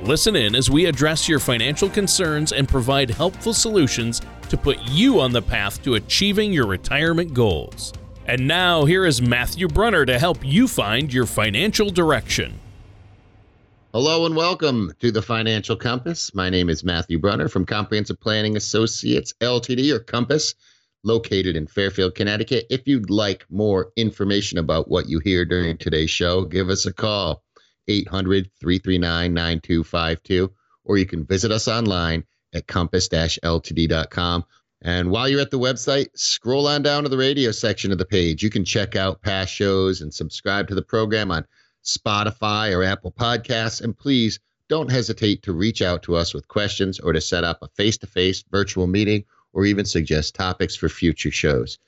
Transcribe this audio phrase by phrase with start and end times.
[0.00, 5.18] Listen in as we address your financial concerns and provide helpful solutions to put you
[5.18, 7.92] on the path to achieving your retirement goals.
[8.26, 12.60] And now, here is Matthew Brunner to help you find your financial direction.
[13.92, 16.32] Hello and welcome to the Financial Compass.
[16.32, 20.54] My name is Matthew Brunner from Comprehensive Planning Associates LTD or Compass,
[21.02, 22.66] located in Fairfield, Connecticut.
[22.70, 26.92] If you'd like more information about what you hear during today's show, give us a
[26.92, 27.42] call
[27.88, 30.52] 800 339 9252,
[30.84, 32.24] or you can visit us online
[32.54, 34.44] at compass ltd.com.
[34.82, 38.04] And while you're at the website, scroll on down to the radio section of the
[38.04, 38.42] page.
[38.42, 41.44] You can check out past shows and subscribe to the program on
[41.84, 43.82] Spotify or Apple Podcasts.
[43.82, 47.58] And please don't hesitate to reach out to us with questions or to set up
[47.62, 51.78] a face to face virtual meeting or even suggest topics for future shows.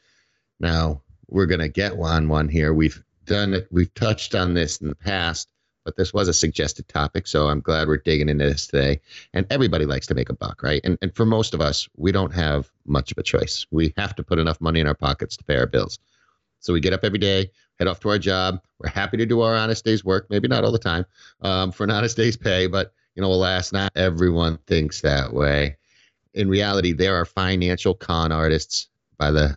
[0.58, 2.74] Now, we're going to get one on one here.
[2.74, 5.48] We've done it, we've touched on this in the past
[5.90, 9.00] but this was a suggested topic, so I'm glad we're digging into this today.
[9.34, 10.80] And everybody likes to make a buck, right?
[10.84, 13.66] And and for most of us, we don't have much of a choice.
[13.72, 15.98] We have to put enough money in our pockets to pay our bills.
[16.60, 18.60] So we get up every day, head off to our job.
[18.78, 21.06] We're happy to do our honest day's work, maybe not all the time,
[21.40, 25.76] um, for an honest day's pay, but you know, alas, not everyone thinks that way.
[26.34, 28.88] In reality, there are financial con artists
[29.18, 29.56] by the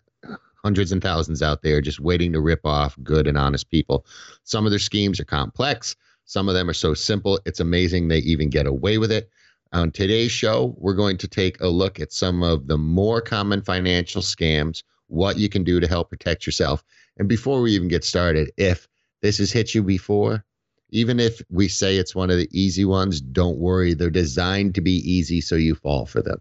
[0.64, 4.04] hundreds and thousands out there just waiting to rip off good and honest people.
[4.42, 5.94] Some of their schemes are complex.
[6.24, 9.30] Some of them are so simple, it's amazing they even get away with it.
[9.72, 13.60] On today's show, we're going to take a look at some of the more common
[13.62, 16.84] financial scams, what you can do to help protect yourself.
[17.18, 18.88] And before we even get started, if
[19.20, 20.44] this has hit you before,
[20.90, 23.94] even if we say it's one of the easy ones, don't worry.
[23.94, 26.40] They're designed to be easy so you fall for them.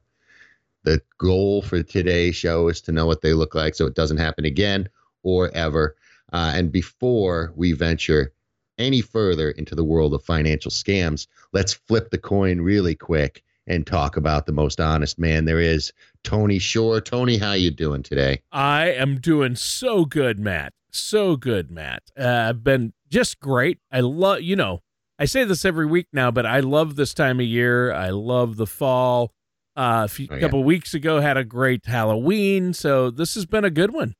[0.83, 4.17] The goal for today's show is to know what they look like so it doesn't
[4.17, 4.89] happen again
[5.23, 5.95] or ever.
[6.31, 8.33] Uh, and before we venture
[8.77, 13.87] any further into the world of financial scams, let's flip the coin really quick and
[13.87, 16.99] talk about the most honest man there is, Tony Shore.
[16.99, 18.41] Tony, how you doing today?
[18.51, 20.73] I am doing so good, Matt.
[20.91, 22.03] So good, Matt.
[22.19, 23.79] Uh, I've been just great.
[23.91, 24.81] I love, you know,
[25.17, 27.93] I say this every week now, but I love this time of year.
[27.93, 29.31] I love the fall.
[29.75, 30.41] Uh, a few, oh, yeah.
[30.41, 34.13] couple weeks ago, had a great Halloween, so this has been a good one.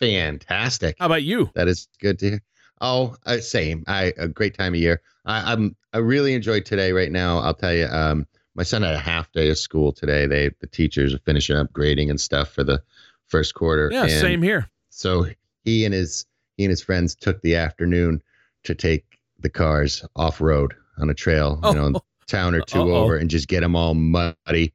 [0.00, 0.96] Fantastic.
[0.98, 1.50] How about you?
[1.54, 2.42] That is good to hear.
[2.82, 3.84] Oh, uh, same.
[3.86, 5.00] I a great time of year.
[5.24, 6.92] I, I'm I really enjoyed today.
[6.92, 7.86] Right now, I'll tell you.
[7.86, 10.26] Um, my son had a half day of school today.
[10.26, 12.82] They the teachers are finishing up grading and stuff for the
[13.28, 13.88] first quarter.
[13.90, 14.68] Yeah, and same here.
[14.90, 15.26] So
[15.64, 16.26] he and his
[16.56, 18.22] he and his friends took the afternoon
[18.64, 22.00] to take the cars off road on a trail, you know, oh.
[22.26, 22.94] town or 2 Uh-oh.
[22.94, 24.72] over, and just get them all muddy.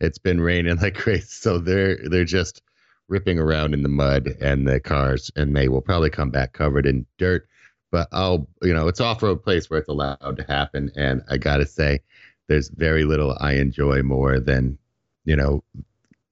[0.00, 2.62] It's been raining like crazy, so they're they're just
[3.08, 6.86] ripping around in the mud and the cars, and they will probably come back covered
[6.86, 7.47] in dirt.
[7.90, 10.90] But I'll, you know, it's off road place where it's allowed to happen.
[10.94, 12.00] And I got to say,
[12.48, 14.78] there's very little I enjoy more than,
[15.24, 15.62] you know,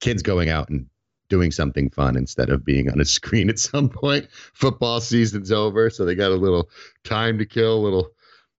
[0.00, 0.86] kids going out and
[1.28, 4.28] doing something fun instead of being on a screen at some point.
[4.54, 6.68] Football season's over, so they got a little
[7.04, 8.10] time to kill, a little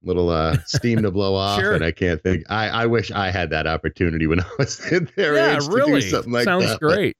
[0.03, 1.74] little uh steam to blow off sure.
[1.74, 5.09] and i can't think i i wish i had that opportunity when i was in
[5.16, 6.00] their yeah, age really.
[6.00, 7.18] to do something like sounds that great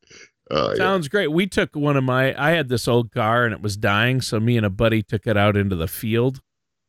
[0.50, 1.12] Oh, Sounds yeah.
[1.12, 1.32] great.
[1.32, 2.34] We took one of my.
[2.42, 5.28] I had this old car and it was dying, so me and a buddy took
[5.28, 6.42] it out into the field,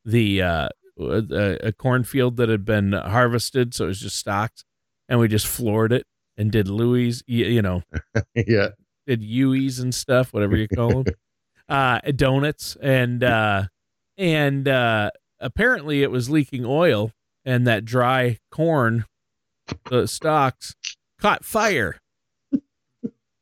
[0.05, 4.65] the uh, a, a cornfield that had been harvested, so it was just stalks,
[5.09, 7.83] and we just floored it and did Louis, you, you know,
[8.35, 8.69] yeah,
[9.07, 11.15] did Uis and stuff, whatever you call them,
[11.69, 13.65] uh, donuts, and uh,
[14.17, 17.13] and uh, apparently it was leaking oil,
[17.45, 19.04] and that dry corn,
[19.91, 20.75] the stalks,
[21.21, 21.97] caught fire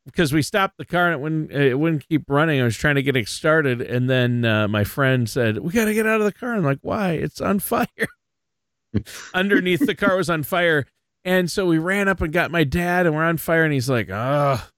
[0.06, 2.61] because we stopped the car and it wouldn't it wouldn't keep running.
[2.61, 5.87] I was trying to get it started, and then uh, my friend said, "We got
[5.87, 7.12] to get out of the car." I'm like, "Why?
[7.12, 7.87] It's on fire."
[9.35, 10.87] Underneath the car was on fire,
[11.25, 13.91] and so we ran up and got my dad, and we're on fire, and he's
[13.91, 14.70] like, "Ah,"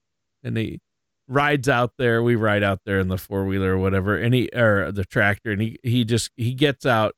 [0.43, 0.79] and he
[1.27, 2.23] rides out there.
[2.23, 5.51] We ride out there in the four wheeler or whatever, and he or the tractor,
[5.51, 7.13] and he he just he gets out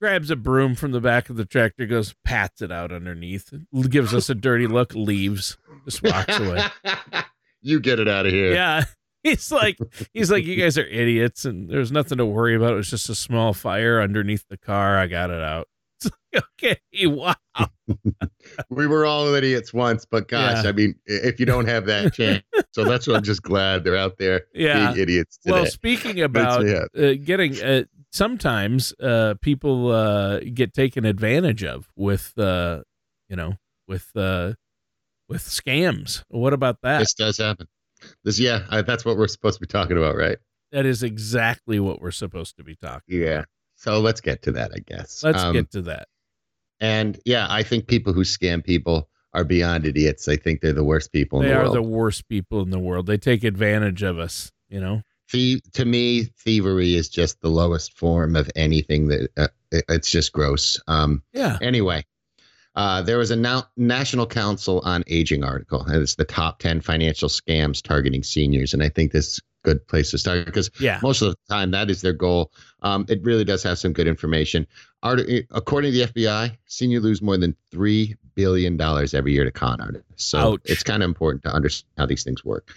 [0.00, 3.52] grabs a broom from the back of the tractor, goes, pats it out underneath,
[3.88, 6.62] gives us a dirty look, leaves, just walks away.
[7.62, 8.52] you get it out of here.
[8.52, 8.84] Yeah.
[9.22, 9.76] He's like,
[10.14, 12.74] he's like, you guys are idiots, and there's nothing to worry about.
[12.74, 14.96] It was just a small fire underneath the car.
[14.96, 15.66] I got it out.
[16.04, 17.34] It's like, okay, wow.
[18.68, 20.68] we were all idiots once, but gosh, Yeah.
[20.68, 23.96] I mean, if you don't have that chance, so that's what I'm just glad they're
[23.96, 24.92] out there Yeah.
[24.92, 25.54] being idiots today.
[25.54, 26.84] Well, speaking about yeah.
[26.96, 32.82] uh, getting, uh, sometimes uh, people uh, get taken advantage of with, uh,
[33.28, 33.54] you know,
[33.88, 34.52] with uh,
[35.28, 36.22] with scams.
[36.28, 37.00] What about that?
[37.00, 37.66] this does happen.
[38.24, 40.38] This, yeah, I, that's what we're supposed to be talking about, right?
[40.72, 43.20] that is exactly what we're supposed to be talking.
[43.22, 43.44] Yeah.
[43.76, 45.22] So let's get to that, I guess.
[45.22, 46.08] Let's Um, get to that.
[46.80, 50.26] And yeah, I think people who scam people are beyond idiots.
[50.28, 51.76] I think they're the worst people in They the are world.
[51.76, 53.06] the worst people in the world.
[53.06, 54.50] They take advantage of us.
[54.68, 55.02] You know.
[55.30, 60.10] Thie- to me, thievery is just the lowest form of anything that uh, it- it's
[60.10, 60.80] just gross.
[60.86, 61.58] Um, Yeah.
[61.60, 62.04] anyway,
[62.76, 66.80] uh, there was a now National Council on Aging article, and it's the top 10
[66.80, 68.72] financial scams targeting seniors.
[68.74, 71.00] And I think this is a good place to start because Yeah.
[71.02, 72.52] most of the time that is their goal.
[72.82, 74.66] Um, it really does have some good information.
[75.02, 78.78] Art- according to the FBI, seniors lose more than $3 billion
[79.14, 80.06] every year to con artists.
[80.24, 80.60] So Ouch.
[80.66, 82.70] it's kind of important to understand how these things work.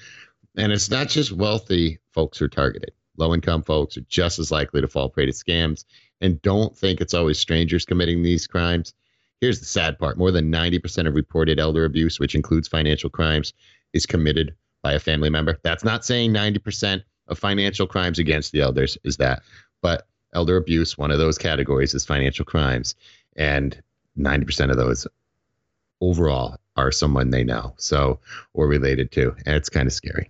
[0.58, 2.92] And it's not just wealthy folks who are targeted.
[3.18, 5.86] Low income folks are just as likely to fall prey to scams.
[6.22, 8.94] And don't think it's always strangers committing these crimes.
[9.42, 13.54] Here's the sad part more than 90% of reported elder abuse, which includes financial crimes,
[13.94, 15.60] is committed by a family member.
[15.64, 19.44] That's not saying 90% of financial crimes against the elders is that,
[19.82, 22.96] but elder abuse, one of those categories is financial crimes.
[23.36, 23.82] And
[24.18, 25.08] 90% of those
[26.02, 27.74] overall are someone they know.
[27.78, 28.20] So,
[28.54, 29.36] or related to.
[29.46, 30.30] And it's kind of scary.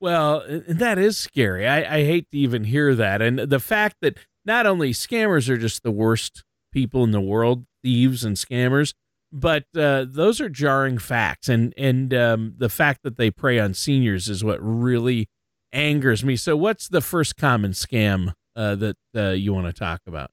[0.00, 1.66] Well, that is scary.
[1.66, 3.22] I, I hate to even hear that.
[3.22, 7.64] And the fact that not only scammers are just the worst people in the world,
[7.82, 8.92] thieves and scammers,
[9.32, 11.48] but uh, those are jarring facts.
[11.48, 15.28] And and um, the fact that they prey on seniors is what really
[15.72, 16.36] angers me.
[16.36, 20.30] So, what's the first common scam uh, that uh, you want to talk about?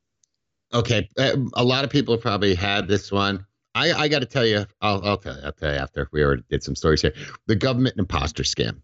[0.73, 3.45] Okay, uh, a lot of people have probably had this one.
[3.73, 6.23] I, I got to tell you, I'll, I'll tell you, I'll tell you after we
[6.23, 7.13] already did some stories here.
[7.47, 8.81] The government imposter scam.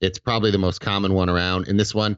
[0.00, 1.66] It's probably the most common one around.
[1.66, 2.16] In this one,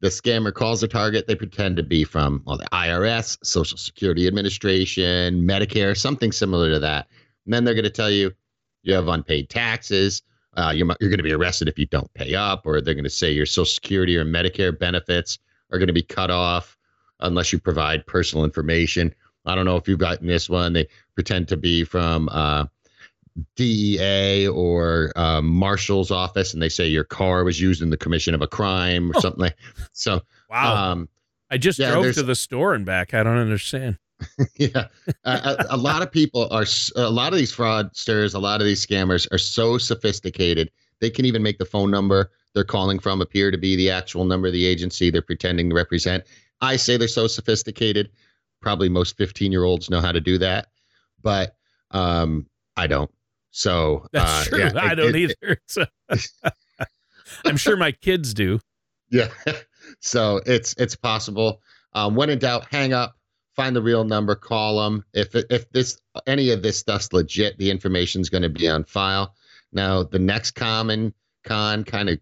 [0.00, 1.26] the scammer calls a target.
[1.26, 6.78] They pretend to be from well, the IRS, Social Security Administration, Medicare, something similar to
[6.80, 7.08] that.
[7.46, 8.32] And then they're going to tell you
[8.82, 10.22] you have unpaid taxes.
[10.54, 13.04] Uh, you're, you're going to be arrested if you don't pay up, or they're going
[13.04, 15.38] to say your Social Security or Medicare benefits
[15.70, 16.76] are going to be cut off
[17.20, 19.14] unless you provide personal information.
[19.44, 20.72] I don't know if you've gotten this one.
[20.72, 22.66] They pretend to be from uh,
[23.56, 28.34] DEA or um, Marshal's office, and they say your car was used in the commission
[28.34, 29.20] of a crime or Oh.
[29.20, 29.56] something like.
[29.92, 30.92] So, Wow.
[30.92, 31.08] um,
[31.50, 33.14] I just yeah, drove to the store and back.
[33.14, 33.98] I don't understand.
[34.56, 34.86] yeah,
[35.24, 36.64] a, a lot of people are.
[36.96, 40.70] A lot of these fraudsters, a lot of these scammers are so sophisticated.
[41.00, 44.24] They can even make the phone number they're calling from appear to be the actual
[44.24, 46.22] number of the agency they're pretending to represent.
[46.60, 48.10] I say they're so sophisticated.
[48.62, 50.68] Probably most 15 year olds know how to do that,
[51.22, 51.54] but
[51.90, 53.10] um, I don't.
[53.50, 54.58] So That's uh, true.
[54.60, 55.60] yeah, I it- don't it- either.
[55.66, 55.86] So-
[57.44, 58.58] I'm sure my kids do.
[59.10, 59.28] Yeah.
[60.00, 61.60] so it's it's possible.
[61.92, 63.14] Um, when in doubt, hang up,
[63.54, 65.04] find the real number, call them.
[65.12, 69.34] If if this any of this stuff's legit, the information's going to be on file.
[69.70, 71.12] Now the next common
[71.44, 72.20] con kind of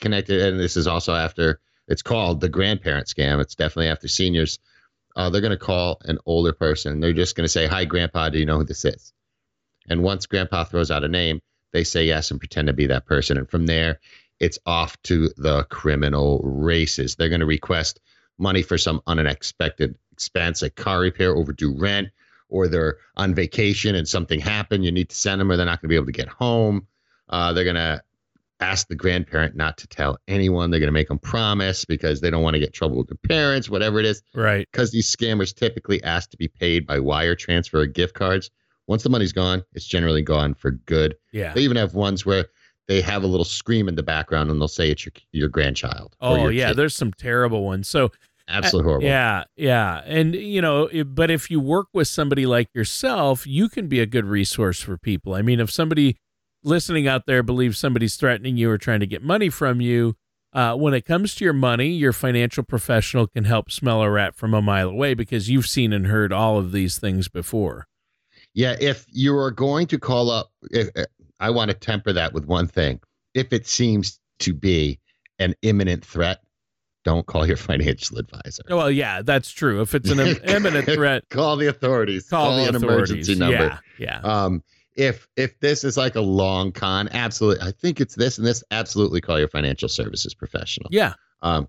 [0.00, 3.42] connected, and this is also after it's called the grandparent scam.
[3.42, 4.58] It's definitely after seniors.
[5.16, 7.00] Uh, they're going to call an older person.
[7.00, 8.28] They're just going to say, "Hi, Grandpa.
[8.28, 9.12] Do you know who this is?"
[9.88, 11.40] And once Grandpa throws out a name,
[11.72, 13.38] they say yes and pretend to be that person.
[13.38, 13.98] And from there,
[14.40, 17.14] it's off to the criminal races.
[17.14, 18.00] They're going to request
[18.38, 22.08] money for some unexpected expense, like car repair, overdue rent,
[22.48, 24.84] or they're on vacation and something happened.
[24.84, 26.86] You need to send them, or they're not going to be able to get home.
[27.28, 28.02] Uh, they're going to
[28.60, 30.70] ask the grandparent not to tell anyone.
[30.70, 33.18] They're going to make them promise because they don't want to get trouble with their
[33.28, 34.22] parents, whatever it is.
[34.34, 34.66] Right.
[34.70, 38.50] Because these scammers typically ask to be paid by wire transfer or gift cards.
[38.86, 41.16] Once the money's gone, it's generally gone for good.
[41.32, 41.52] Yeah.
[41.52, 42.46] They even have ones where
[42.88, 46.14] they have a little scream in the background and they'll say it's your your grandchild.
[46.20, 46.76] or Oh your yeah, kid.
[46.76, 47.88] there's some terrible ones.
[47.88, 48.12] So
[48.48, 49.06] absolutely uh, horrible.
[49.08, 50.02] Yeah, yeah.
[50.06, 53.98] And you know, it, but if you work with somebody like yourself, you can be
[53.98, 55.34] a good resource for people.
[55.34, 56.16] I mean, if somebody
[56.62, 60.16] listening out there believes somebody's threatening you or trying to get money from you,
[60.52, 64.34] uh, when it comes to your money, your financial professional can help smell a rat
[64.34, 67.86] from a mile away because you've seen and heard all of these things before.
[68.54, 71.04] Yeah, if you are going to call up, if, uh,
[71.40, 73.00] I want to temper that with one thing.
[73.34, 74.98] If it seems to be
[75.38, 76.40] an imminent threat,
[77.04, 78.62] don't call your financial advisor.
[78.70, 79.82] Well, yeah, that's true.
[79.82, 82.30] If it's an imminent threat, call the authorities.
[82.30, 83.28] call, the an authorities.
[83.28, 83.78] emergency number.
[83.98, 84.44] Yeah, yeah.
[84.44, 84.62] Um,
[84.96, 87.66] if if this is like a long con, absolutely.
[87.66, 88.64] I think it's this and this.
[88.70, 90.88] Absolutely, call your financial services professional.
[90.90, 91.14] yeah.
[91.42, 91.68] Um,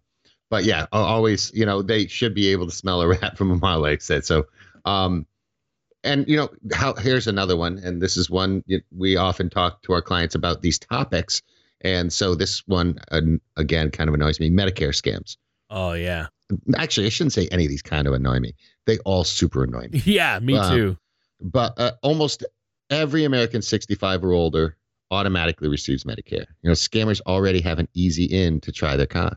[0.50, 3.58] but yeah, always, you know, they should be able to smell a rat from a
[3.58, 4.26] mile, like I said.
[4.26, 4.46] So,
[4.86, 5.28] um,
[6.04, 8.64] and you know how here's another one and this is one
[8.96, 11.42] we often talk to our clients about these topics
[11.82, 13.22] and so this one uh,
[13.56, 15.38] again kind of annoys me medicare scams
[15.70, 16.28] oh yeah
[16.78, 18.54] actually i shouldn't say any of these kind of annoy me
[18.86, 20.98] they all super annoy me yeah me uh, too
[21.42, 22.46] but uh, almost
[22.90, 24.78] every american 65 or older
[25.12, 29.36] automatically receives medicare you know scammers already have an easy in to try their con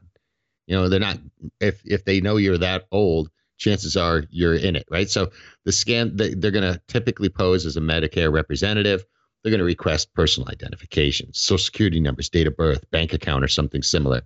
[0.66, 1.18] you know they're not
[1.60, 3.30] if if they know you're that old
[3.60, 5.08] chances are you're in it, right?
[5.08, 5.30] So
[5.64, 9.04] the scan they, they're going to typically pose as a Medicare representative.
[9.42, 13.48] They're going to request personal identification, social security numbers, date of birth, bank account, or
[13.48, 14.22] something similar.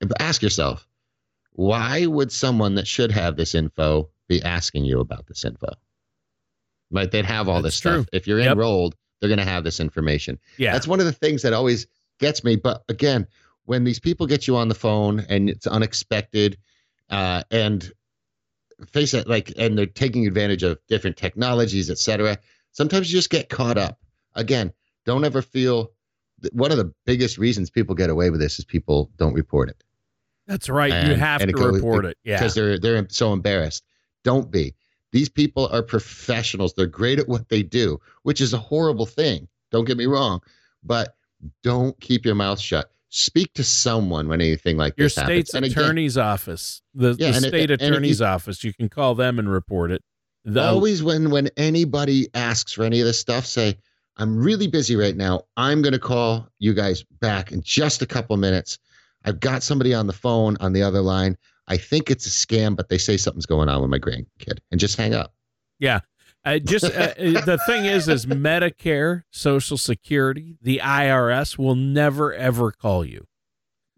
[0.00, 0.88] But ask yourself,
[1.52, 5.72] why would someone that should have this info be asking you about this info?
[6.90, 7.10] Right?
[7.10, 8.02] They'd have all That's this true.
[8.02, 8.08] stuff.
[8.12, 8.52] If you're yep.
[8.52, 10.38] enrolled, they're going to have this information.
[10.58, 10.72] Yeah.
[10.72, 11.86] That's one of the things that always
[12.20, 12.56] gets me.
[12.56, 13.26] But again,
[13.64, 16.58] when these people get you on the phone and it's unexpected,
[17.10, 17.92] uh, and
[18.90, 22.36] face it like and they're taking advantage of different technologies etc
[22.72, 23.98] sometimes you just get caught up
[24.34, 24.72] again
[25.04, 25.92] don't ever feel
[26.52, 29.82] one of the biggest reasons people get away with this is people don't report it
[30.46, 33.82] that's right and, you have to goes, report it yeah because they're they're so embarrassed
[34.24, 34.74] don't be
[35.16, 39.48] these people are professionals they're great at what they do which is a horrible thing
[39.70, 40.40] don't get me wrong
[40.82, 41.16] but
[41.62, 46.16] don't keep your mouth shut speak to someone when anything like your this state's attorney's
[46.16, 48.62] again, office, the, yeah, the state it, attorney's you, office.
[48.62, 50.02] You can call them and report it.
[50.56, 53.76] Always when when anybody asks for any of this stuff, say,
[54.16, 55.42] "I'm really busy right now.
[55.56, 58.78] I'm going to call you guys back in just a couple minutes.
[59.24, 61.36] I've got somebody on the phone on the other line.
[61.68, 64.80] I think it's a scam, but they say something's going on with my grandkid, and
[64.80, 65.32] just hang up."
[65.78, 66.00] Yeah,
[66.46, 72.32] uh, just uh, uh, the thing is, is Medicare, Social Security, the IRS will never
[72.32, 73.26] ever call you.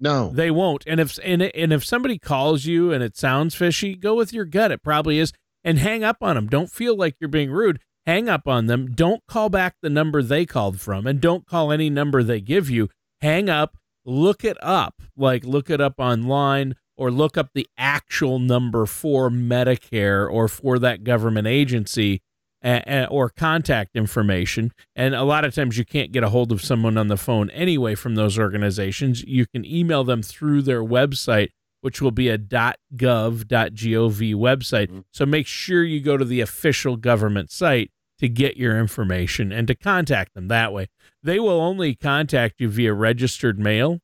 [0.01, 0.83] No, they won't.
[0.87, 4.47] And if and, and if somebody calls you and it sounds fishy, go with your
[4.47, 4.73] gut.
[4.73, 5.33] It probably is,
[5.63, 6.47] and hang up on them.
[6.47, 7.81] Don't feel like you're being rude.
[8.07, 8.93] Hang up on them.
[8.93, 12.71] Don't call back the number they called from, and don't call any number they give
[12.71, 12.89] you.
[13.21, 13.77] Hang up.
[14.07, 15.03] Look it up.
[15.19, 20.79] Like look it up online or look up the actual number for Medicare or for
[20.81, 22.21] that government agency
[22.63, 24.73] or contact information.
[24.97, 27.51] And a lot of times you can't get a hold of someone on the phone
[27.51, 29.23] anyway from those organizations.
[29.23, 31.51] You can email them through their website,
[31.83, 34.89] which will be a .gov.gov website.
[34.89, 35.01] Mm-hmm.
[35.13, 39.69] So make sure you go to the official government site to get your information and
[39.69, 40.89] to contact them that way.
[41.23, 44.01] They will only contact you via registered mail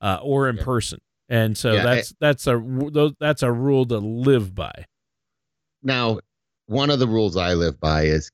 [0.00, 0.64] uh, or in yeah.
[0.64, 1.00] person.
[1.28, 4.86] And so yeah, that's I, that's a that's a rule to live by.
[5.82, 6.20] Now,
[6.66, 8.30] one of the rules I live by is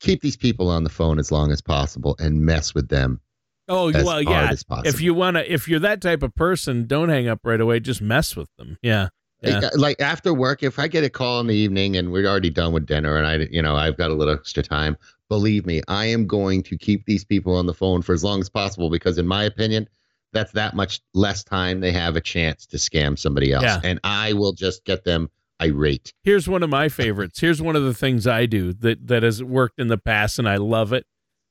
[0.00, 3.20] keep these people on the phone as long as possible and mess with them.
[3.68, 4.52] Oh well, yeah.
[4.84, 7.80] If you wanna, if you're that type of person, don't hang up right away.
[7.80, 8.78] Just mess with them.
[8.82, 9.08] Yeah.
[9.42, 9.58] Yeah.
[9.58, 12.50] Uh, like after work, if I get a call in the evening and we're already
[12.50, 14.96] done with dinner and I, you know, I've got a little extra time,
[15.28, 18.40] believe me, I am going to keep these people on the phone for as long
[18.40, 19.88] as possible because, in my opinion,
[20.32, 23.64] that's that much less time they have a chance to scam somebody else.
[23.64, 23.80] Yeah.
[23.82, 25.30] And I will just get them
[25.60, 26.12] irate.
[26.22, 27.40] Here's one of my favorites.
[27.40, 30.48] Here's one of the things I do that that has worked in the past, and
[30.48, 31.06] I love it.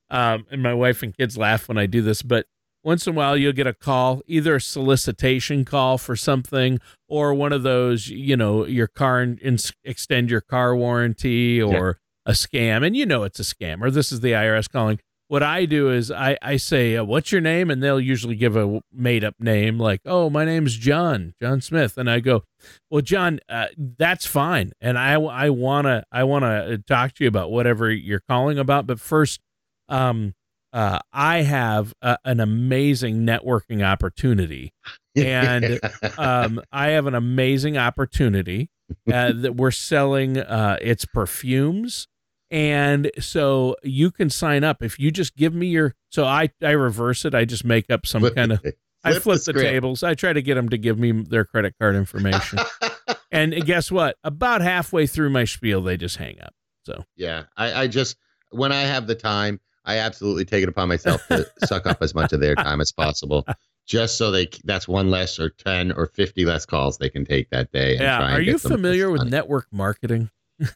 [0.08, 2.46] Um, and my wife and kids laugh when I do this, but
[2.84, 6.78] once in a while you'll get a call, either a solicitation call for something,
[7.08, 12.32] or one of those, you know, your car in, extend your car warranty, or yeah.
[12.32, 15.42] a scam, and you know it's a scam, or this is the IRS calling what
[15.42, 17.70] I do is I, I say, uh, What's your name?
[17.70, 21.98] And they'll usually give a made up name like, Oh, my name's John, John Smith.
[21.98, 22.44] And I go,
[22.90, 24.72] Well, John, uh, that's fine.
[24.80, 28.86] And I, I want to I wanna talk to you about whatever you're calling about.
[28.86, 29.40] But first,
[29.88, 30.34] um,
[30.72, 34.72] uh, I have a, an amazing networking opportunity.
[35.16, 35.80] And
[36.18, 38.68] um, I have an amazing opportunity
[39.10, 42.06] uh, that we're selling uh, its perfumes
[42.50, 45.94] and so you can sign up if you just give me your.
[46.10, 47.34] So I I reverse it.
[47.34, 48.64] I just make up some kind of.
[49.04, 50.02] I flip the, the tables.
[50.02, 52.58] I try to get them to give me their credit card information.
[53.30, 54.16] and guess what?
[54.24, 56.54] About halfway through my spiel, they just hang up.
[56.84, 58.16] So yeah, I, I just
[58.50, 62.14] when I have the time, I absolutely take it upon myself to suck up as
[62.14, 63.46] much of their time as possible,
[63.86, 67.50] just so they that's one less or ten or fifty less calls they can take
[67.50, 67.96] that day.
[67.96, 70.30] yeah, are you familiar with network marketing?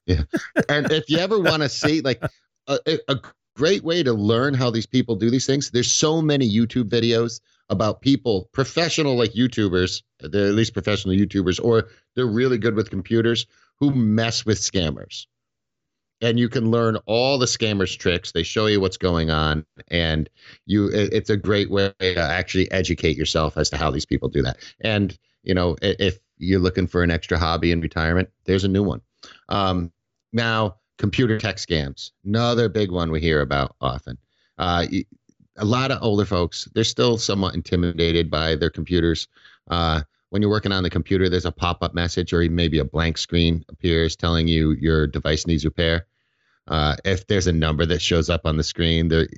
[0.07, 0.23] Yeah.
[0.69, 2.23] And if you ever want to see like
[2.67, 3.17] a, a
[3.57, 7.41] great way to learn how these people do these things, there's so many YouTube videos
[7.69, 12.91] about people, professional like YouTubers, they're at least professional YouTubers, or they're really good with
[12.91, 13.47] computers
[13.79, 15.27] who mess with scammers.
[16.21, 18.33] And you can learn all the scammers' tricks.
[18.33, 20.29] They show you what's going on, and
[20.67, 20.91] you.
[20.93, 24.59] It's a great way to actually educate yourself as to how these people do that.
[24.81, 28.83] And you know, if you're looking for an extra hobby in retirement, there's a new
[28.83, 29.01] one.
[29.51, 29.93] Um,
[30.33, 34.17] now, computer tech scams, another big one we hear about often.
[34.59, 34.87] Uh,
[35.57, 39.29] a lot of older folks, they're still somewhat intimidated by their computers.
[39.69, 42.85] Uh, when you're working on the computer, there's a pop up message or maybe a
[42.85, 46.07] blank screen appears telling you your device needs repair.
[46.69, 49.29] Uh, if there's a number that shows up on the screen, they're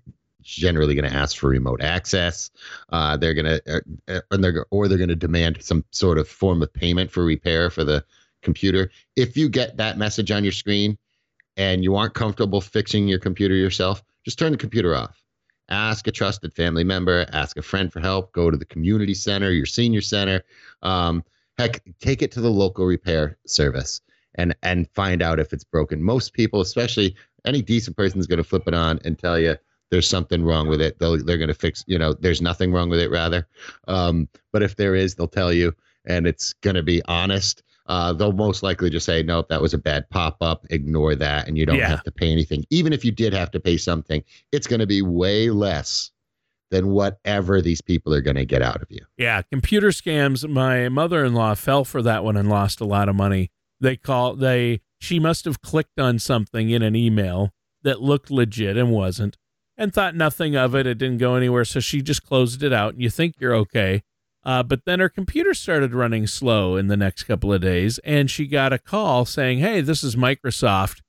[0.43, 2.51] generally going to ask for remote access.
[2.91, 6.29] Uh, they're going to, uh, or they're, or they're going to demand some sort of
[6.29, 8.05] form of payment for repair for the
[8.43, 8.91] computer.
[9.17, 10.99] If you get that message on your screen
[11.57, 15.23] and you aren't comfortable fixing your computer yourself, just turn the computer off.
[15.69, 19.51] Ask a trusted family member, ask a friend for help, go to the community center,
[19.51, 20.43] your senior center.
[20.83, 21.25] Um,
[21.57, 24.01] heck, take it to the local repair service
[24.35, 26.03] and and find out if it's broken.
[26.03, 29.57] Most people, especially any decent person, is going to flip it on and tell you
[29.91, 30.99] there's something wrong with it.
[30.99, 33.47] They'll, they're going to fix, you know, there's nothing wrong with it, rather.
[33.89, 35.75] Um, but if there is, they'll tell you,
[36.07, 39.75] and it's going to be honest uh, they'll most likely just say, nope, that was
[39.75, 40.67] a bad pop up.
[40.71, 41.49] Ignore that.
[41.49, 41.89] And you don't yeah.
[41.89, 42.65] have to pay anything.
[42.71, 44.23] Even if you did have to pay something,
[44.53, 46.11] it's going to be way less
[46.71, 49.05] than whatever these people are going to get out of you.
[49.19, 49.43] Yeah.
[49.43, 50.49] Computer scams.
[50.49, 53.51] My mother in law fell for that one and lost a lot of money.
[53.81, 58.77] They call, they, she must have clicked on something in an email that looked legit
[58.77, 59.37] and wasn't
[59.77, 60.87] and thought nothing of it.
[60.87, 61.65] It didn't go anywhere.
[61.65, 62.95] So she just closed it out.
[62.95, 64.03] And you think you're okay.
[64.45, 68.31] Uh, but then her computer started running slow in the next couple of days, and
[68.31, 71.01] she got a call saying, Hey, this is Microsoft,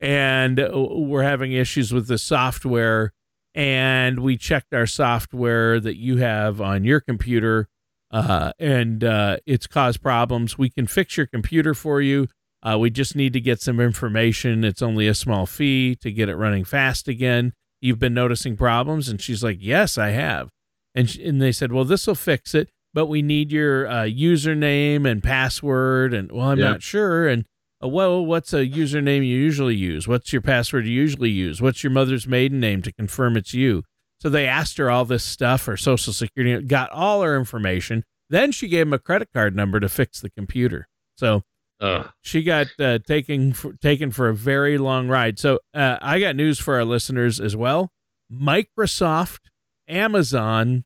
[0.00, 3.12] and uh, we're having issues with the software.
[3.54, 7.68] And we checked our software that you have on your computer,
[8.10, 10.56] uh, and uh, it's caused problems.
[10.56, 12.28] We can fix your computer for you.
[12.62, 14.64] Uh, we just need to get some information.
[14.64, 17.52] It's only a small fee to get it running fast again.
[17.80, 19.08] You've been noticing problems?
[19.08, 20.48] And she's like, Yes, I have.
[20.94, 24.04] And, she, and they said, Well, this will fix it but we need your uh,
[24.04, 26.14] username and password.
[26.14, 26.70] And well, I'm yep.
[26.70, 27.28] not sure.
[27.28, 27.44] And
[27.82, 30.06] uh, well, what's a username you usually use?
[30.06, 31.60] What's your password you usually use?
[31.60, 33.82] What's your mother's maiden name to confirm it's you?
[34.20, 38.04] So they asked her all this stuff, her social security, got all her information.
[38.30, 40.86] Then she gave him a credit card number to fix the computer.
[41.16, 41.42] So
[41.80, 42.08] Ugh.
[42.20, 45.38] she got uh, taken for, taken for a very long ride.
[45.40, 47.90] So uh, I got news for our listeners as well.
[48.32, 49.40] Microsoft,
[49.88, 50.84] Amazon,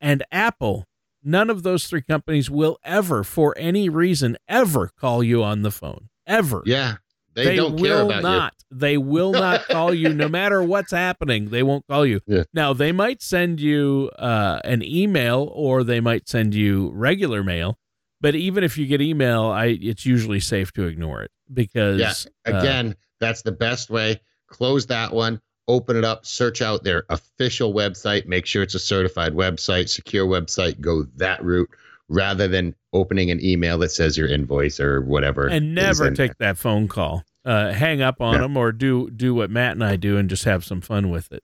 [0.00, 0.84] and Apple
[1.24, 5.70] None of those three companies will ever, for any reason, ever call you on the
[5.70, 6.10] phone.
[6.26, 6.62] Ever.
[6.66, 6.96] Yeah.
[7.34, 8.54] They, they don't will care about not.
[8.70, 8.78] You.
[8.78, 11.48] They will not call you no matter what's happening.
[11.48, 12.20] They won't call you.
[12.26, 12.44] Yeah.
[12.52, 17.78] Now, they might send you uh, an email or they might send you regular mail.
[18.20, 22.58] But even if you get email, I it's usually safe to ignore it because yeah.
[22.58, 24.20] again, uh, that's the best way.
[24.46, 28.78] Close that one open it up, search out their official website, make sure it's a
[28.78, 31.70] certified website, secure website, go that route
[32.08, 35.46] rather than opening an email that says your invoice or whatever.
[35.46, 37.24] And never take that phone call.
[37.44, 38.40] Uh, hang up on yeah.
[38.40, 41.30] them or do do what Matt and I do and just have some fun with
[41.30, 41.42] it.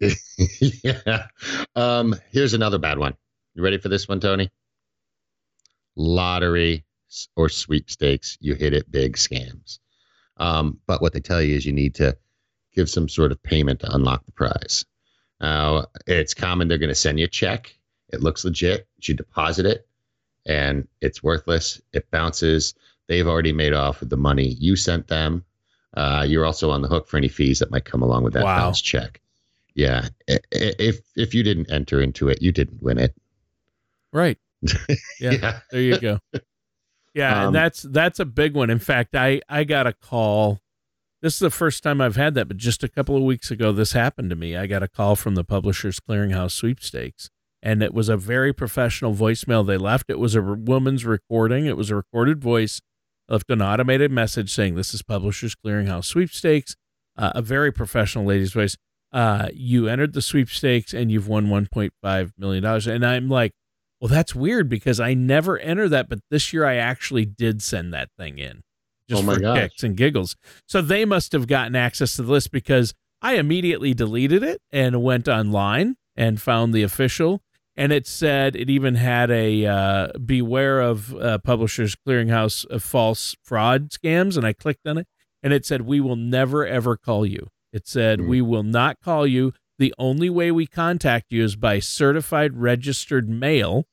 [0.84, 1.26] yeah.
[1.74, 3.14] Um, here's another bad one.
[3.54, 4.50] You ready for this one, Tony?
[5.96, 6.84] Lottery
[7.36, 9.78] or sweepstakes, you hit it big scams.
[10.36, 12.16] Um, but what they tell you is you need to
[12.74, 14.84] give some sort of payment to unlock the prize.
[15.40, 17.74] Now, it's common they're going to send you a check.
[18.12, 18.86] It looks legit.
[19.02, 19.86] You deposit it,
[20.46, 21.80] and it's worthless.
[21.92, 22.74] It bounces.
[23.08, 25.44] They've already made off with the money you sent them.
[25.94, 28.44] Uh, you're also on the hook for any fees that might come along with that
[28.44, 28.58] wow.
[28.58, 29.20] bounce check.
[29.74, 33.14] Yeah, if if you didn't enter into it, you didn't win it.
[34.12, 34.38] Right.
[35.20, 35.30] Yeah.
[35.30, 35.60] yeah.
[35.70, 36.18] There you go.
[37.14, 38.70] Yeah, um, and that's that's a big one.
[38.70, 40.60] In fact, I I got a call
[41.24, 43.72] this is the first time I've had that, but just a couple of weeks ago,
[43.72, 44.58] this happened to me.
[44.58, 47.30] I got a call from the Publishers Clearinghouse sweepstakes,
[47.62, 50.10] and it was a very professional voicemail they left.
[50.10, 52.82] It was a woman's recording, it was a recorded voice,
[53.26, 56.76] left an automated message saying, This is Publishers Clearinghouse sweepstakes,
[57.16, 58.76] uh, a very professional lady's voice.
[59.10, 62.64] Uh, you entered the sweepstakes and you've won $1.5 million.
[62.66, 63.52] And I'm like,
[63.98, 67.94] well, that's weird because I never enter that, but this year I actually did send
[67.94, 68.62] that thing in
[69.08, 69.58] just oh for gosh.
[69.58, 70.36] kicks and giggles.
[70.66, 75.02] So they must have gotten access to the list because I immediately deleted it and
[75.02, 77.42] went online and found the official.
[77.76, 83.34] And it said it even had a uh, beware of uh, Publishers Clearinghouse of false
[83.42, 84.36] fraud scams.
[84.36, 85.08] And I clicked on it
[85.42, 87.48] and it said, We will never, ever call you.
[87.72, 88.28] It said, mm.
[88.28, 89.52] We will not call you.
[89.78, 93.86] The only way we contact you is by certified registered mail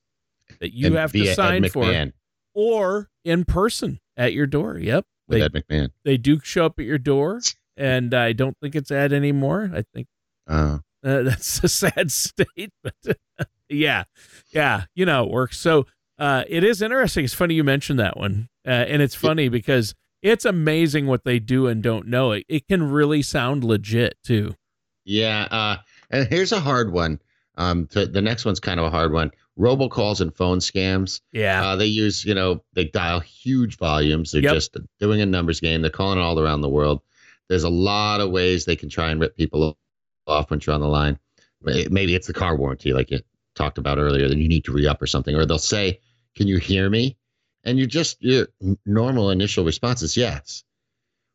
[0.59, 2.11] that you and have to sign for
[2.53, 4.77] or in person at your door.
[4.77, 5.05] Yep.
[5.27, 5.91] With they, Ed McMahon.
[6.03, 7.41] They do show up at your door,
[7.77, 9.71] and I don't think it's Ed anymore.
[9.73, 10.07] I think
[10.47, 13.17] uh, uh, that's a sad state, but
[13.69, 14.03] yeah,
[14.51, 15.59] yeah, you know, it works.
[15.59, 15.85] So
[16.19, 17.25] uh, it is interesting.
[17.25, 21.39] It's funny you mentioned that one, uh, and it's funny because it's amazing what they
[21.39, 22.31] do and don't know.
[22.31, 24.55] It it can really sound legit too.
[25.03, 25.77] Yeah, uh,
[26.09, 27.19] and here's a hard one.
[27.55, 29.31] Um, to, the next one's kind of a hard one.
[29.59, 31.21] Robocalls and phone scams.
[31.31, 34.31] Yeah, Uh, they use, you know, they dial huge volumes.
[34.31, 34.53] They're Yep.
[34.53, 35.81] just doing a numbers game.
[35.81, 37.01] They're calling all around the world.
[37.49, 39.77] There's a lot of ways they can try and rip people
[40.25, 41.19] off when you're on the line.
[41.61, 43.19] Maybe it's the car warranty, like you
[43.55, 45.35] talked about earlier, that you need to re up or something.
[45.35, 45.99] Or they'll say,
[46.35, 47.17] Can you hear me?
[47.65, 48.47] And you just, your
[48.85, 50.63] normal initial response is yes.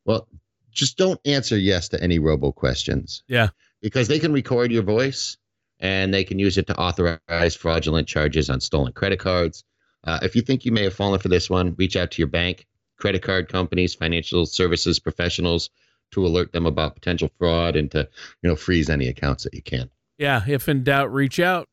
[0.07, 0.27] Well,
[0.73, 3.23] just don't answer yes to any robo questions.
[3.29, 3.51] Yeah.
[3.83, 5.37] Because they can record your voice
[5.81, 9.65] and they can use it to authorize fraudulent charges on stolen credit cards.
[10.05, 12.29] Uh, if you think you may have fallen for this one, reach out to your
[12.29, 12.67] bank,
[12.99, 15.71] credit card companies, financial services professionals
[16.13, 18.09] to alert them about potential fraud and to,
[18.43, 19.91] you know, freeze any accounts that you can.
[20.19, 20.43] yeah.
[20.47, 21.69] If in doubt, reach out.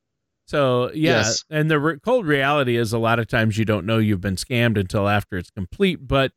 [0.48, 1.46] So yeah, Yes.
[1.50, 4.36] and the re- cold reality is a lot of times you don't know you've been
[4.36, 6.32] scammed until after it's complete, but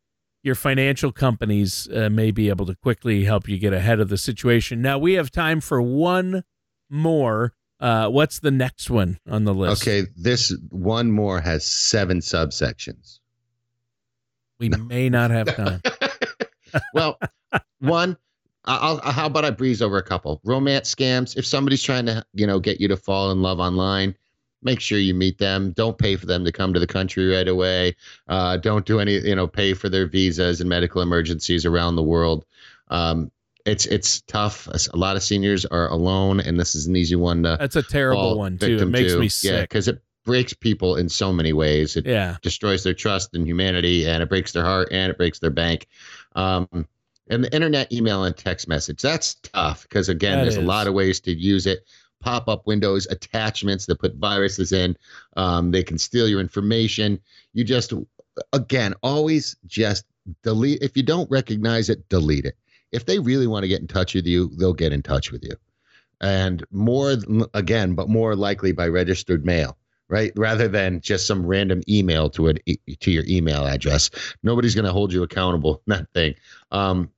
[0.44, 4.16] your financial companies uh, may be able to quickly help you get ahead of the
[4.18, 4.80] situation.
[4.80, 6.44] Now we have time for one
[6.88, 7.52] more.
[7.78, 9.82] Uh, what's the next one on the list?
[9.82, 13.18] Okay, this one more has seven subsections.
[14.58, 15.82] we may not have time.
[16.94, 17.18] well,
[17.80, 18.16] one,
[18.64, 21.36] I'll, I'll- how about I breeze over a couple romance scams?
[21.36, 24.14] If somebody's trying to, you know, get you to fall in love online,
[24.62, 25.72] make sure you meet them.
[25.72, 27.94] Don't pay for them to come to the country right away.
[28.26, 32.02] Uh, don't do any, you know, pay for their visas and medical emergencies around the
[32.02, 32.46] world.
[32.88, 33.30] Um,
[33.66, 34.68] it's it's tough.
[34.68, 37.82] A lot of seniors are alone, and this is an easy one to That's a
[37.82, 38.76] terrible one too.
[38.80, 39.18] It makes to.
[39.18, 41.96] me Yeah, because it breaks people in so many ways.
[41.96, 42.36] It Yeah.
[42.42, 45.86] destroys their trust in humanity and it breaks their heart and it breaks their bank.
[46.34, 46.68] Um,
[47.28, 50.62] and the internet, email, and text message that's tough because, again, That there's is.
[50.64, 51.86] a lot of ways to use it.
[52.20, 54.96] Pop up windows, attachments that put viruses in.
[55.36, 57.20] Um, they can steal your information.
[57.52, 57.92] You just,
[58.52, 60.04] again, always just
[60.42, 60.82] delete.
[60.82, 62.56] If you don't recognize it, delete it.
[62.92, 65.44] If they really want to get in touch with you, they'll get in touch with
[65.44, 65.56] you.
[66.20, 67.16] And more,
[67.52, 69.76] again, but more likely by registered mail
[70.08, 70.32] right?
[70.36, 74.10] Rather than just some random email to it to your email address.
[74.42, 75.82] Nobody's going to hold you accountable.
[75.86, 76.34] in That thing.
[76.70, 77.10] Um,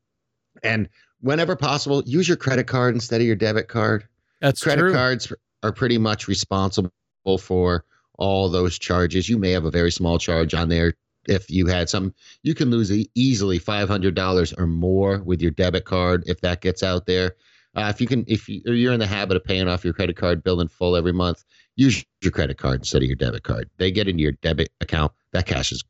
[0.62, 0.88] and
[1.20, 4.06] whenever possible, use your credit card instead of your debit card.
[4.40, 4.92] That's credit true.
[4.92, 6.92] cards are pretty much responsible
[7.40, 7.84] for
[8.18, 9.28] all those charges.
[9.28, 10.94] You may have a very small charge on there.
[11.28, 15.50] If you had some, you can lose easily five hundred dollars or more with your
[15.50, 17.36] debit card if that gets out there.
[17.76, 19.92] Uh, if you can, if you, or you're in the habit of paying off your
[19.92, 21.44] credit card bill in full every month,
[21.76, 23.68] use your credit card instead of your debit card.
[23.76, 25.12] They get into your debit account.
[25.32, 25.84] That cash is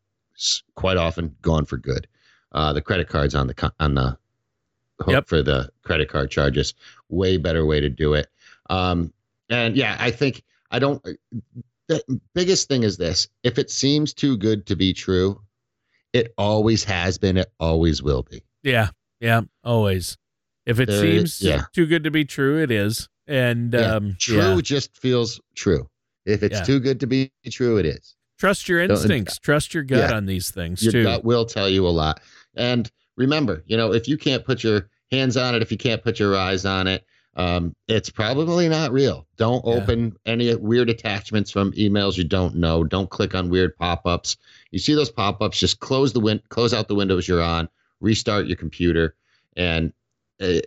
[0.75, 2.07] quite often gone for good.
[2.53, 4.19] Uh, the credit cards on the on the
[5.01, 5.29] hook Yep.
[5.29, 6.75] for the credit card charges.
[7.09, 8.27] Way better way to do it.
[8.69, 9.13] Um,
[9.49, 11.03] and yeah, I think I don't.
[11.89, 12.03] The
[12.35, 15.41] biggest thing is this: if it seems too good to be true,
[16.13, 17.37] it always has been.
[17.37, 18.43] It always will be.
[18.63, 18.91] Yeah.
[19.21, 19.43] Yeah.
[19.65, 20.17] Always.
[20.67, 21.63] If it There is- seems yeah.
[21.73, 23.09] too good to be true, it is.
[23.27, 23.95] And Yeah.
[23.97, 24.61] um, True yeah.
[24.63, 25.89] just feels true.
[26.27, 28.15] If it's too good to be true, it is.
[28.39, 29.39] trust your Don't- instincts.
[29.39, 31.03] Trust your gut on these things Your too.
[31.03, 32.21] gut will tell you a lot.
[32.55, 36.03] And remember, you know, if you can't put your hands on it, if you can't
[36.05, 37.05] put your eyes on it,
[37.39, 39.27] um, it's probably not real.
[39.37, 39.75] Don't Yeah.
[39.75, 42.85] open any weird attachments from emails you don't know.
[42.85, 44.37] Don't click on weird pop-ups.
[44.73, 47.69] You see those pop-ups, just close the win- close out the windows you're on,
[48.01, 49.15] restart your computer,
[49.57, 49.93] and
[50.41, 50.59] uh,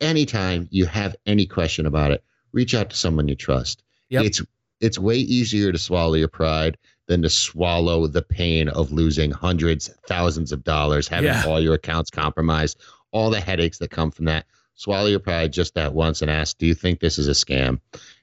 [0.00, 3.82] anytime you have any question about it, reach out to someone you trust.
[4.10, 4.24] Yep.
[4.24, 4.42] It's
[4.80, 9.88] it's way easier to swallow your pride than to swallow the pain of losing hundreds,
[10.08, 11.44] thousands of dollars, having Yeah.
[11.46, 12.80] all your accounts compromised,
[13.12, 14.46] all the headaches that come from that.
[14.80, 17.78] Swallow your pride just that once and ask, do you think this is a scam?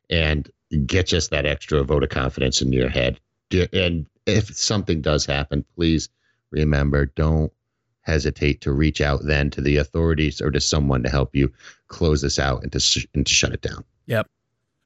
[0.10, 0.50] And
[0.88, 3.20] get just that extra vote of confidence in your head.
[3.72, 6.10] And if something does happen, please
[6.50, 7.54] remember, don't
[8.02, 11.54] hesitate to reach out then to the authorities or to someone to help you
[11.90, 13.84] close this out and to, sh- and to shut it down.
[14.08, 14.26] Yep.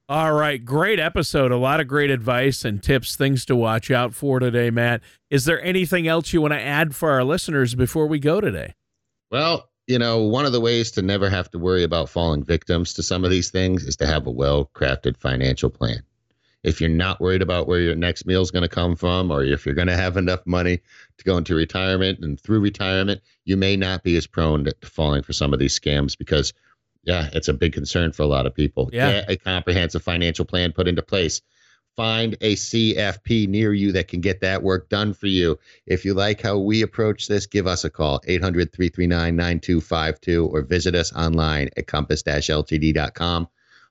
[0.10, 1.54] All right, great episode.
[1.54, 5.00] A lot of great advice and tips, things to watch out for today, Matt.
[5.30, 8.74] Is there anything else you want to add for our listeners before we go today?
[9.32, 12.94] Well, you know, one of the ways to never have to worry about falling victims
[12.94, 16.02] to some of these things is to have a well crafted financial plan.
[16.64, 19.44] If you're not worried about where your next meal is going to come from, or
[19.44, 20.80] if you're going to have enough money
[21.18, 25.24] to go into retirement and through retirement, you may not be as prone to falling
[25.24, 26.54] for some of these scams because,
[27.04, 28.90] yeah, it's a big concern for a lot of people.
[28.94, 29.12] Yeah.
[29.12, 31.42] Get a comprehensive financial plan put into place.
[31.98, 35.60] Find a CFP near you that can get that work done for you.
[35.86, 40.62] If you like how we approach this, give us a call, 800 339 9252, or
[40.62, 43.48] visit us online at compass ltd.com.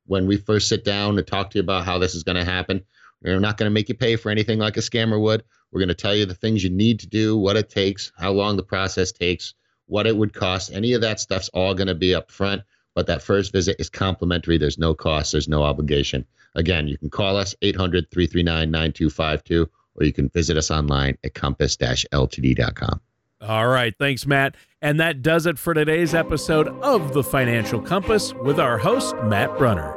[0.06, 2.44] When we first sit down to talk to you about how this is going to
[2.44, 2.82] happen,
[3.22, 5.44] we're not going to make you pay for anything like a scammer would.
[5.70, 8.32] We're going to tell you the things you need to do, what it takes, how
[8.32, 9.54] long the process takes,
[9.86, 10.72] what it would cost.
[10.72, 12.62] Any of that stuff's all going to be up front.
[12.94, 14.58] But that first visit is complimentary.
[14.58, 16.26] There's no cost, there's no obligation.
[16.54, 21.34] Again, you can call us 800 339 9252, or you can visit us online at
[21.34, 23.00] compass ltd.com.
[23.42, 23.94] All right.
[23.98, 24.54] Thanks, Matt.
[24.82, 29.56] And that does it for today's episode of The Financial Compass with our host, Matt
[29.56, 29.96] Brunner.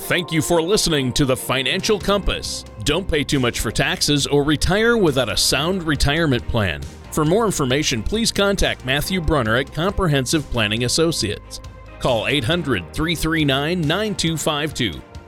[0.00, 2.64] Thank you for listening to The Financial Compass.
[2.84, 6.82] Don't pay too much for taxes or retire without a sound retirement plan.
[7.12, 11.60] For more information, please contact Matthew Brunner at Comprehensive Planning Associates.
[11.98, 15.00] Call 800 339 9252